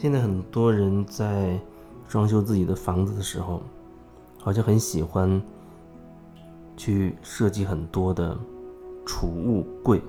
[0.00, 1.60] 现在很多人在
[2.08, 3.60] 装修自己的房子的时候，
[4.38, 5.42] 好像很喜欢
[6.74, 8.34] 去设计很多的
[9.04, 10.00] 储物柜，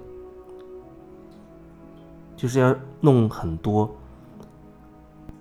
[2.38, 3.94] 就是要弄很多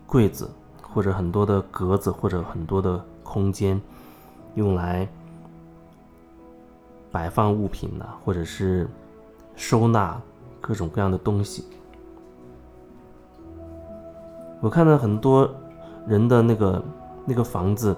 [0.04, 0.50] 柜子，
[0.82, 3.80] 或者很多的格子，或者很多的空间，
[4.56, 5.08] 用来
[7.12, 8.88] 摆放物品呢，或者是
[9.54, 10.20] 收纳
[10.60, 11.64] 各种各样的东西。
[14.60, 15.48] 我看到很多
[16.06, 16.82] 人的那个
[17.24, 17.96] 那个房子，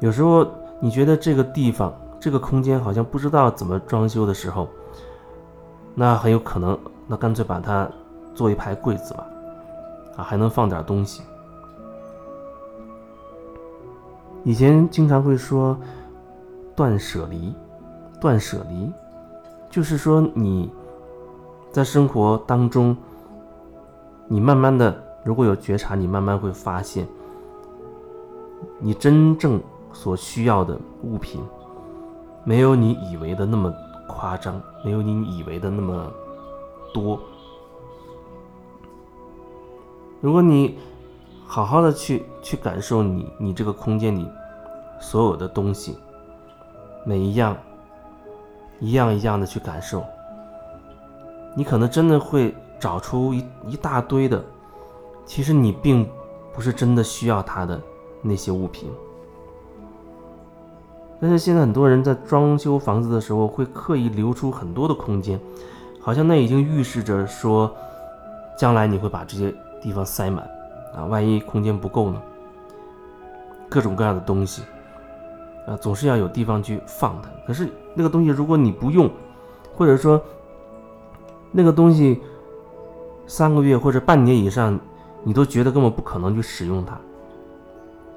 [0.00, 0.46] 有时候
[0.78, 1.90] 你觉得这个地方
[2.20, 4.68] 这个空间好像不知道怎么装修的时候，
[5.94, 7.88] 那很有可能，那干脆把它
[8.34, 9.26] 做一排柜子吧，
[10.18, 11.22] 啊，还能放点东西。
[14.42, 15.74] 以前经常会说
[16.76, 17.54] 断舍离，
[18.20, 18.92] 断舍离，
[19.70, 20.70] 就是说你
[21.72, 22.94] 在生活当中。
[24.26, 27.06] 你慢慢的，如果有觉察，你慢慢会发现，
[28.78, 29.60] 你真正
[29.92, 31.42] 所需要的物品，
[32.42, 33.72] 没有你以为的那么
[34.08, 36.10] 夸张，没有你以为的那么
[36.92, 37.20] 多。
[40.22, 40.78] 如果你
[41.46, 44.26] 好好的去去感受你你这个空间里
[44.98, 45.98] 所有的东西，
[47.04, 47.54] 每一样，
[48.80, 50.02] 一样一样的去感受，
[51.54, 52.54] 你可能真的会。
[52.78, 54.44] 找出一一大堆的，
[55.24, 56.06] 其实你并
[56.52, 57.80] 不是真的需要它的
[58.20, 58.90] 那些物品。
[61.20, 65.40] 但是现在很多人在装修房子的时候，会刻意留出很多的空间，
[65.98, 67.74] 好像那已经预示着说，
[68.58, 70.46] 将来你会把这些地方塞满
[70.94, 72.20] 啊，万一空间不够呢？
[73.70, 74.62] 各种各样的东西
[75.66, 77.30] 啊，总是要有地方去放它。
[77.46, 79.10] 可是那个东西如果你不用，
[79.74, 80.20] 或者说
[81.50, 82.20] 那个东西。
[83.26, 84.78] 三个月或者半年以上，
[85.22, 86.98] 你都觉得根本不可能去使用它，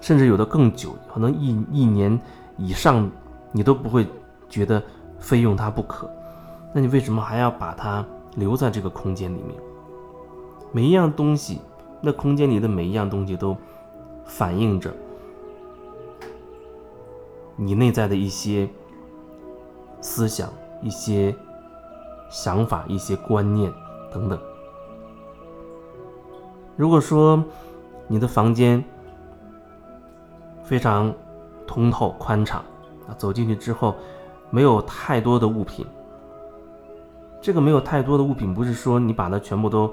[0.02, 2.20] 甚至有的更久，可能一一年
[2.58, 3.10] 以上，
[3.52, 4.06] 你都不会
[4.50, 4.82] 觉得
[5.20, 6.10] 非用它不可。
[6.74, 9.58] 那你为什么还要把它留在这个空间里面？
[10.72, 11.62] 每一样东西，
[12.02, 13.56] 那空间里的每一样东西都
[14.26, 14.94] 反映着
[17.56, 18.70] 你内在的一些
[20.02, 20.50] 思想、
[20.82, 21.34] 一些
[22.30, 23.74] 想法、一些观念
[24.12, 24.38] 等等。
[26.78, 27.44] 如果说
[28.08, 28.82] 你的房间
[30.64, 31.12] 非常
[31.66, 32.64] 通透宽敞
[33.08, 33.96] 啊，走进去之后
[34.52, 35.84] 没有太多的物品，
[37.42, 39.92] 这个没有太多的物品不是说你把它全部都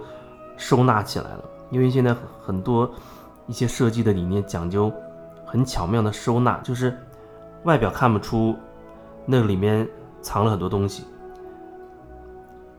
[0.59, 2.89] 收纳起来了，因为现在很多
[3.47, 4.93] 一些设计的理念讲究
[5.47, 6.95] 很巧妙的收纳，就是
[7.63, 8.55] 外表看不出
[9.25, 9.89] 那里面
[10.21, 11.05] 藏了很多东西，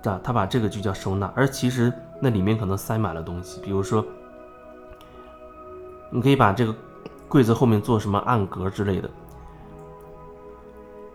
[0.03, 1.91] 啊，他把这个就叫收纳，而其实。
[2.25, 4.03] 那里面可能塞满了东西，比如说，
[6.09, 6.73] 你可以把这个
[7.27, 9.07] 柜子后面做什么暗格之类的，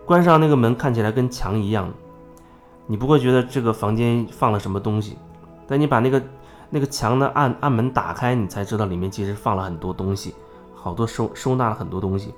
[0.07, 1.93] 关上那个门看起来跟墙一样，
[2.87, 5.19] 你不会觉得这个房间放了什么东西，
[5.67, 6.23] 但你把那个
[6.71, 10.33] 那个墙的暗暗门打开，你才知道里面其实放了很多东西，
[10.77, 12.33] 好多收收纳了很多东西。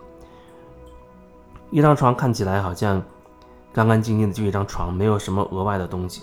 [1.69, 3.03] 一张床看起来好像
[3.71, 6.23] 干干净净的，就一张床，没有什么额外的东西。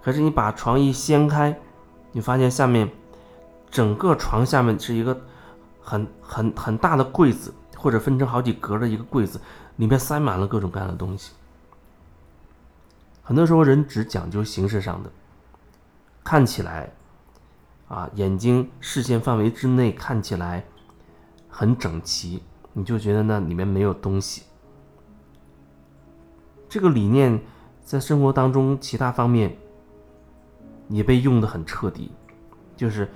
[0.00, 1.56] 可是你把床一掀开，
[2.12, 2.90] 你发现下面
[3.70, 5.18] 整个床下面是一个
[5.80, 9.40] 很很很大的柜子，或者分成好几格的一个柜子，
[9.76, 11.32] 里面塞满了各种各样的东西。
[13.22, 15.10] 很多时候人只讲究形式上的，
[16.22, 16.92] 看起来
[17.88, 20.64] 啊眼睛视线范围之内看起来
[21.48, 22.42] 很整齐，
[22.74, 24.42] 你就觉得那里面没有东西。
[26.68, 27.40] 这个理念
[27.82, 29.56] 在生活当中其他方面。
[30.92, 32.12] 也被用的很彻底，
[32.76, 33.08] 就是，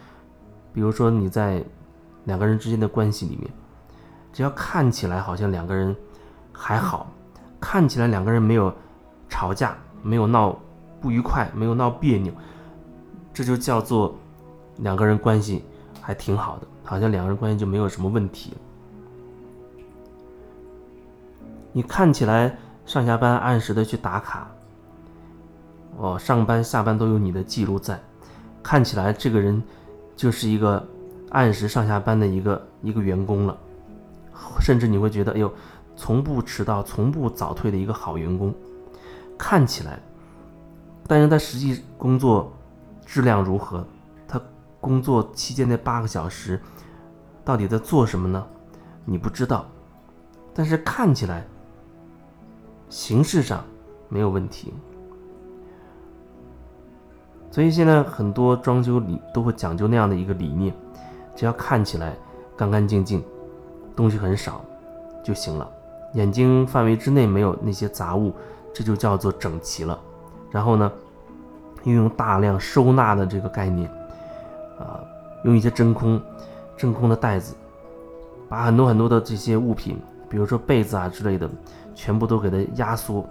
[0.72, 1.62] 比如说你在
[2.24, 3.50] 两个人之间的关系里面，
[4.32, 5.94] 只要看起来好像两个人
[6.52, 7.12] 还好，
[7.60, 8.74] 看起来两个人没有
[9.28, 10.58] 吵架，没有闹
[11.00, 12.32] 不愉快，没有闹别扭，
[13.34, 14.16] 这就叫做
[14.78, 15.62] 两个人关系
[16.00, 18.54] 还挺好的，好像两个人关系就没有什么问题。
[21.72, 22.56] 你看起来
[22.86, 24.50] 上下班按时的去打卡。
[25.98, 27.98] 哦，上班下班都有你的记录在，
[28.62, 29.62] 看起来这个人
[30.14, 30.86] 就是一个
[31.30, 33.56] 按时上下班的一个一个员工了，
[34.60, 35.50] 甚至你会觉得，哎呦，
[35.96, 38.54] 从不迟到、从不早退的一个好员工，
[39.38, 39.98] 看起来，
[41.06, 42.52] 但是他实际工作
[43.06, 43.82] 质量如何？
[44.28, 44.40] 他
[44.80, 46.60] 工作期间那八个小时
[47.42, 48.46] 到底在做什么呢？
[49.06, 49.66] 你不知道，
[50.52, 51.46] 但是看起来
[52.90, 53.64] 形式上
[54.10, 54.74] 没有问题。
[57.56, 60.74] 所以现在很多装修理都会讲究那样的一个理念，
[61.34, 62.14] 只要看起来
[62.54, 63.24] 干干净净，
[63.96, 64.60] 东西很少
[65.24, 65.66] 就行了，
[66.12, 68.30] 眼睛范围之内没有那些杂物，
[68.74, 69.98] 这就叫做整齐了。
[70.50, 70.92] 然后呢，
[71.84, 73.90] 运用大量收纳的这个概念，
[74.78, 75.00] 啊，
[75.44, 76.20] 用一些真空、
[76.76, 77.54] 真空的袋子，
[78.50, 79.98] 把很多很多的这些物品，
[80.28, 81.48] 比如说被子啊之类的，
[81.94, 83.24] 全部都给它压缩、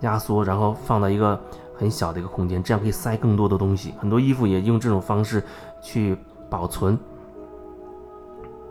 [0.00, 1.40] 压缩，然后放到一个。
[1.82, 3.92] 很小的一个空间，这样可以塞更多的东西。
[3.98, 5.42] 很多衣服也用这种方式
[5.82, 6.16] 去
[6.48, 6.96] 保存。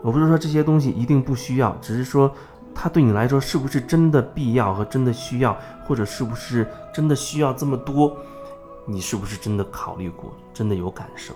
[0.00, 2.32] 我不是说这些东西一定不需要，只是说
[2.74, 5.54] 它对你来说是不是真的必要和真的需要，
[5.84, 8.16] 或者是不是真的需要这么多，
[8.86, 11.34] 你是不是真的考虑过，真的有感受，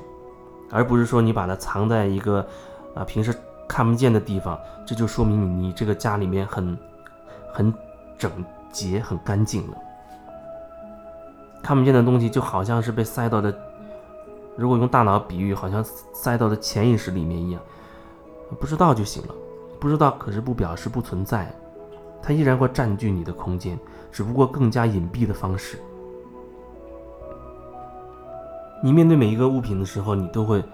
[0.71, 2.45] 而不是说你把它藏在一个
[2.95, 3.35] 啊平时
[3.69, 6.79] 看不见的地方，这就说明你你这个家里面很
[7.53, 7.75] 很
[8.17, 8.33] 整
[8.73, 9.77] 洁、很干净了。
[11.63, 13.55] 看不见的东西就好像是被塞到的，
[14.57, 17.61] 如果用大脑比喻，好像塞到的潜意识里面一样，
[18.61, 19.35] 不知道就行了。
[19.79, 21.55] 不知道可是不表示不存在，
[22.23, 23.79] 它依然会占据你的空间，
[24.11, 25.79] 只不过更加隐蔽的方式。
[28.83, 30.65] 你面对每一个物品的时候，你都会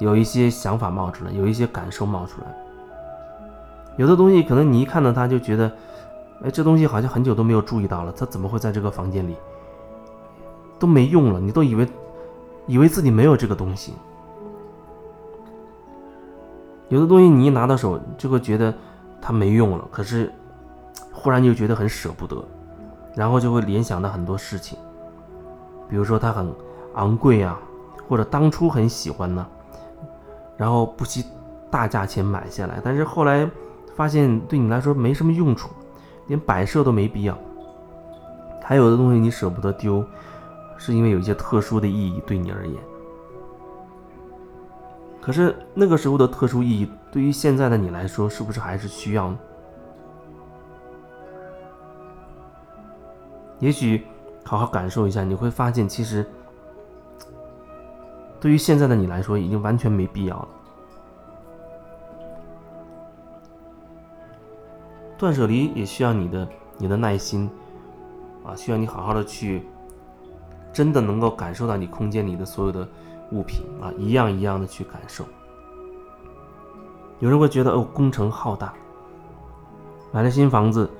[0.00, 2.46] 有一些想法冒出来，有一些感受冒出来。
[3.96, 5.70] 有的东西可能你一看到它就觉得，
[6.42, 9.36] 哎，这东西好像很久都没有注意到了，它怎么会在这个房间里？
[10.82, 11.86] 都没用了，你都以为
[12.66, 13.94] 以为自己没有这个东西。
[16.88, 18.74] 有的东西你一拿到手就会觉得
[19.20, 20.32] 它没用了，可是
[21.12, 22.44] 忽然就觉得很舍不得，
[23.14, 24.76] 然后就会联想到很多事情，
[25.88, 26.52] 比如说它很
[26.94, 27.56] 昂贵啊，
[28.08, 29.46] 或者当初很喜欢呢，
[30.56, 31.24] 然后不惜
[31.70, 33.48] 大价钱买下来，但是后来
[33.94, 35.70] 发现对你来说没什么用处，
[36.26, 37.38] 连摆设都没必要。
[38.64, 40.04] 还有的东西你舍不得丢。
[40.84, 42.82] 是因为有一些特殊的意义对你而言，
[45.20, 49.38] 可是那个时候的特殊意义对于现在的你来说，是不是还是需要呢？
[53.60, 54.04] 也许
[54.42, 56.26] 好好感受一下，你会发现，其实
[58.40, 60.48] 对于现在的你来说，已经完全没必要了。
[65.16, 67.48] 断舍离也需要你的你的耐心
[68.44, 69.62] 啊，需要你好好的去。
[70.72, 72.88] 真的能够感受到你空间里的所有的
[73.30, 75.24] 物品啊，一样一样的去感受。
[77.20, 78.72] 有人会觉得哦，工程浩大，
[80.10, 80.90] 买了新房子，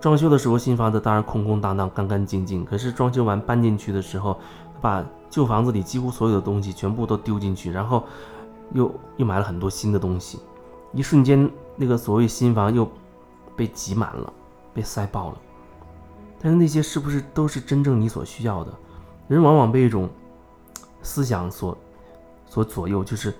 [0.00, 2.64] 装修的时候新房子当然空空荡荡、干干净净。
[2.64, 4.38] 可是装修完搬进去的时候，
[4.80, 8.04] 把旧房子里几乎所有的东西全部都丢进去，然后
[8.72, 10.40] 又又买了很多新的东西，
[10.92, 12.88] 一瞬间那个所谓新房又
[13.54, 14.32] 被挤满了，
[14.72, 15.36] 被塞爆了。
[16.44, 18.70] 但是那些是不是都是真正你所需要的？
[19.28, 20.10] 人往往被一种
[21.02, 21.74] 思想所
[22.44, 23.32] 所左右，就是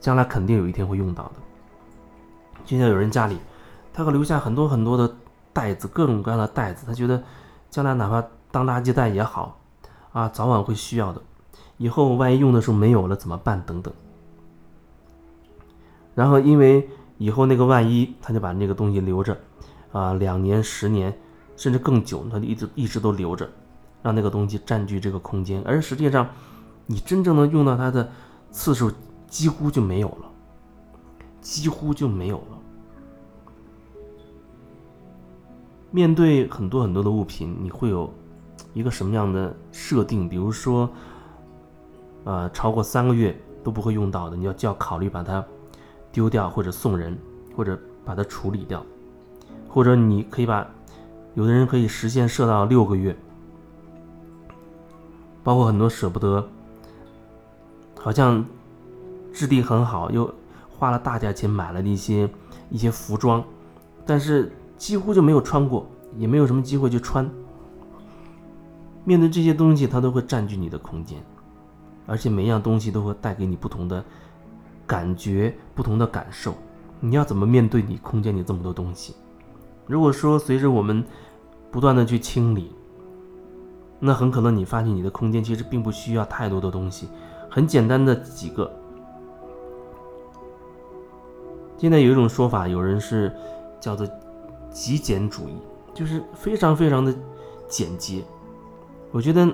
[0.00, 1.32] 将来肯定有一天会用到的。
[2.64, 3.36] 就像有人家里，
[3.92, 5.12] 他会留下很多很多的
[5.52, 7.20] 袋子，各种各样的袋子，他觉得
[7.68, 9.58] 将来哪怕当垃圾袋也好，
[10.12, 11.20] 啊，早晚会需要的。
[11.78, 13.60] 以后万一用的时候没有了怎么办？
[13.66, 13.92] 等等。
[16.14, 16.88] 然后因为
[17.18, 19.36] 以后那个万一，他就把那个东西留着，
[19.90, 21.12] 啊，两年、十年。
[21.56, 23.48] 甚至更久，它就一直一直都留着，
[24.02, 25.62] 让那个东西占据这个空间。
[25.64, 26.28] 而实际上，
[26.84, 28.08] 你真正能用到它的
[28.50, 28.92] 次数
[29.26, 30.30] 几乎就没有了，
[31.40, 32.58] 几乎就没有了。
[35.90, 38.12] 面对很多很多的物品，你会有
[38.74, 40.28] 一个什么样的设定？
[40.28, 40.88] 比如说，
[42.24, 43.34] 呃，超过三个月
[43.64, 45.42] 都不会用到的，你要就要考虑把它
[46.12, 47.16] 丢掉，或者送人，
[47.56, 48.84] 或者把它处理掉，
[49.68, 50.68] 或者你可以把。
[51.36, 53.14] 有的人可以实现设到六个月，
[55.44, 56.48] 包括很多舍不得，
[58.00, 58.42] 好像
[59.34, 60.34] 质地很好，又
[60.70, 62.26] 花了大价钱买了一些
[62.70, 63.44] 一些服装，
[64.06, 67.30] 但是几乎就没有穿过，也没有什么机会去穿。
[69.04, 71.22] 面对这些东西，它都会占据你的空间，
[72.06, 74.02] 而且每一样东西都会带给你不同的
[74.86, 76.54] 感觉、不同的感受。
[76.98, 79.14] 你要怎么面对你空间里这么多东西？
[79.86, 81.04] 如果说随着我们
[81.70, 82.72] 不断的去清理，
[83.98, 87.08] 那很可能你发现你的空间其实并不需要太多的东西，
[87.50, 88.70] 很简单的几个。
[91.76, 93.34] 现在有一种说法，有人是
[93.78, 94.08] 叫做
[94.70, 95.56] 极简主义，
[95.92, 97.14] 就是非常非常的
[97.68, 98.24] 简洁。
[99.12, 99.46] 我觉得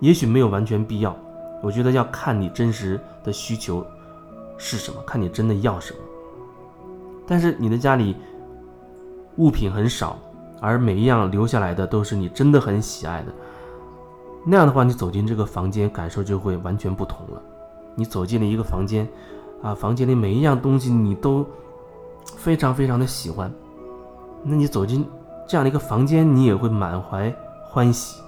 [0.00, 1.14] 也许没有完全必要，
[1.62, 3.86] 我觉得要看你真实的需求
[4.56, 5.98] 是什么，看你真的要什么。
[7.26, 8.16] 但是你的家里。
[9.36, 10.18] 物品很少，
[10.60, 13.32] 而每一样留下来的都是你真的很喜爱的，
[14.44, 17.42] 那样的话，你走进这个房间，感受就会完全不同了。
[17.94, 19.08] 你走进了一个房间，
[19.62, 21.46] 啊，房间里每一样东西你都
[22.36, 23.52] 非常非常的喜欢。
[24.42, 25.04] 那你走进
[25.46, 27.34] 这样的一个房间，你也会满怀
[27.64, 28.22] 欢喜。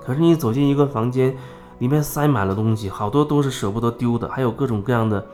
[0.00, 1.36] 可是你走进一个房间，
[1.78, 5.24] 里面塞满了东西，好多都是舍不得丢的，还有各种各样的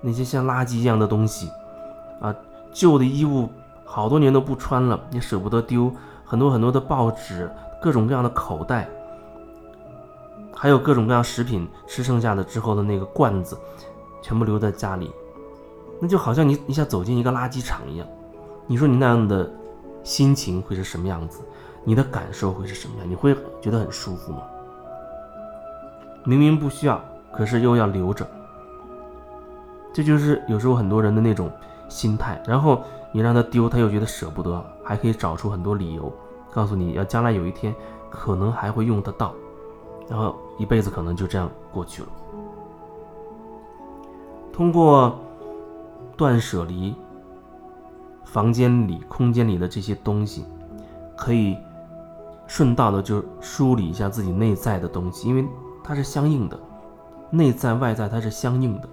[0.00, 1.50] 那些像垃圾一样的东西，
[2.20, 2.34] 啊，
[2.72, 3.48] 旧的衣物
[3.86, 5.90] 好多年都不穿了，也舍不得丢，
[6.24, 7.50] 很多很多的报纸，
[7.80, 8.86] 各种各样的口袋，
[10.54, 13.56] 还有各种各样食品吃剩下的之后的那个罐子，
[14.20, 15.10] 全部留在家里，
[16.00, 18.06] 那就好像你你想走进一个垃圾场一样。
[18.66, 19.48] 你说你那样的
[20.02, 21.40] 心情会是什么样子？
[21.84, 23.08] 你的感受会是什么样？
[23.08, 24.42] 你会觉得很舒服吗？
[26.24, 27.00] 明明不需要，
[27.32, 28.26] 可是又要留着，
[29.92, 31.48] 这就是有时候很多人的那种
[31.88, 32.42] 心态。
[32.44, 32.82] 然后
[33.16, 36.12] 你让他丢，他又觉得舍不得，还可以找出很多理由，
[36.52, 37.74] 告诉你要将来有一天
[38.10, 39.32] 可能还会用得到，
[40.06, 42.08] 然后一辈子可能就这样过去了。
[44.52, 45.18] 通过
[46.14, 46.94] 断舍离。
[48.24, 50.44] 房间里、空间里的这些东西，
[51.16, 51.56] 可以
[52.46, 55.46] 顺道的就梳理一下自己内在的东西，因为
[55.82, 56.58] 它是相应的，
[57.30, 58.88] 内在外在它是相应的。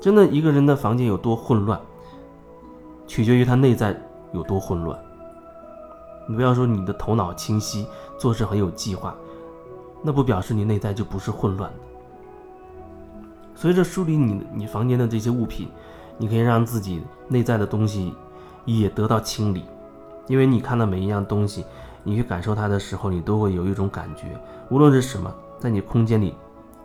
[0.00, 1.78] 真的，一个人的房间有多混乱，
[3.06, 3.94] 取决于他内在
[4.32, 4.98] 有多混乱。
[6.26, 7.86] 你不要说你的头脑清晰，
[8.18, 9.14] 做事很有计划，
[10.02, 11.78] 那不表示你内在就不是混乱的。
[13.54, 15.68] 随着梳理你你房间的这些物品。
[16.22, 18.14] 你可以让自己内在的东西
[18.66, 19.64] 也得到清理，
[20.26, 21.64] 因为你看到每一样东西，
[22.04, 24.38] 你去感受它的时候，你都会有一种感觉，
[24.68, 26.34] 无论是什么，在你空间里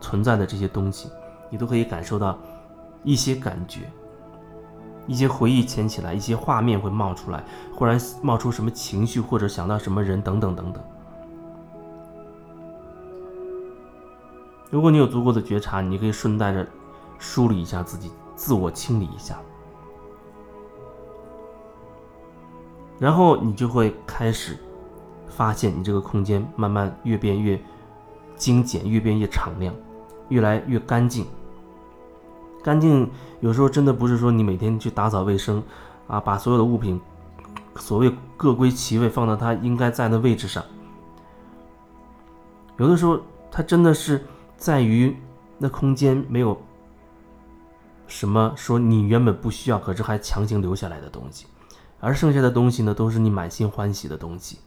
[0.00, 1.10] 存在的这些东西，
[1.50, 2.38] 你都可以感受到
[3.06, 3.90] 一些感觉，
[5.06, 7.42] 一些回忆牵起来，一些画面会冒出来，
[7.74, 10.84] 忽然冒出什么情绪，或者想到什么人，等等等等。
[14.68, 16.66] 如果你有足够的觉察，你可以顺带着
[17.18, 18.10] 梳理一下自己。
[18.34, 19.40] 自我清理一下，
[22.98, 24.58] 然后你就会开始
[25.26, 27.58] 发现，你这个空间慢慢越变越
[28.36, 29.74] 精简，越变越敞亮，
[30.28, 31.24] 越来越干净。
[32.66, 33.08] 干净
[33.38, 35.62] 有时候真的不是说你每天去打扫卫生
[36.08, 37.00] 啊，把所有的物品
[37.76, 40.64] 所谓各归其位，放到它应该在的位置上。
[42.76, 43.20] 有的时候，
[43.52, 44.20] 它真的是
[44.56, 45.16] 在于
[45.58, 46.60] 那空间没有。
[48.08, 51.46] 什么说你原本不需要，可是还强行留下来的东西，
[52.00, 54.58] 而剩下的东西呢，都是你满心欢喜的东西。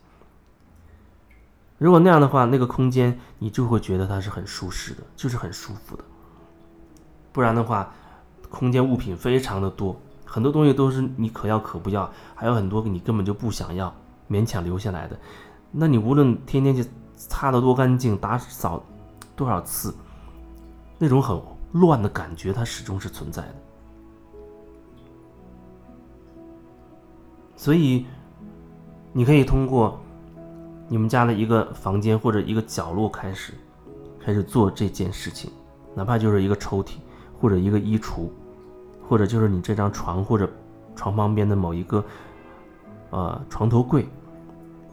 [1.77, 6.03] 如果那样的话，那个空间你就会觉得它是很舒适的，就是很舒服的。
[7.31, 7.91] 不然的话，
[8.50, 9.95] 空间物品非常的多，
[10.25, 13.93] 很多东西都是你可要可不要，还有很多你根本就不想要，
[14.29, 15.19] 勉强留下来的。
[15.71, 18.83] 那你无论天天去擦得多干净，打扫
[19.36, 19.93] 多少次，
[20.98, 21.39] 那种很。
[21.74, 23.55] 乱的感觉，它始终是存在的。
[27.55, 28.07] 所以，
[29.13, 30.01] 你可以通过
[30.88, 33.53] 你们家的一个房间或者一个角落开始，
[34.19, 35.51] 开始做这件事情，
[35.93, 36.93] 哪怕就是一个抽屉，
[37.39, 38.29] 或者一个衣橱，
[39.08, 40.50] 或者就是你这张床或者
[40.96, 42.03] 床旁边的某一个
[43.12, 44.08] 呃床头柜，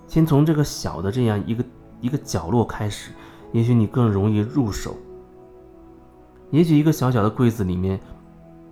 [0.06, 1.64] 先从这个小的这样一个
[2.00, 3.10] 一个角落开始，
[3.52, 4.96] 也许你更容易入手。
[6.50, 8.00] 也许一个小小的柜子里面，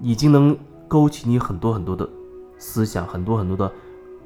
[0.01, 2.09] 已经能勾起你很多很多的
[2.57, 3.71] 思想，很多很多的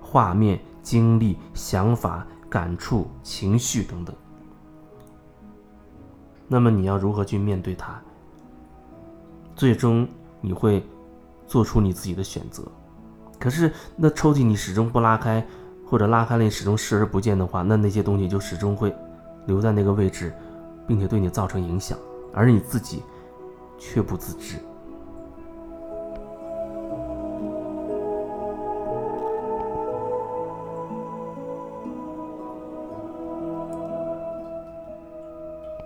[0.03, 4.15] 画面、经历、想法、感触、情绪等等。
[6.47, 7.99] 那么你要如何去面对它？
[9.59, 10.09] 最终
[10.41, 10.83] 你会
[11.47, 12.63] 做出你自己的选择。
[13.39, 15.47] 可是那抽屉你始终不拉开，
[15.85, 18.95] 或者拉开了你始终视而不见的话，那那些东西就始终会
[19.47, 20.33] 留在那个位置，
[20.87, 21.99] 并且对你造成影响，
[22.33, 23.03] 而你自己。
[23.81, 24.57] 却不自知。